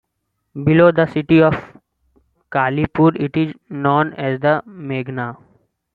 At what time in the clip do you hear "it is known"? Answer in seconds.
3.21-4.13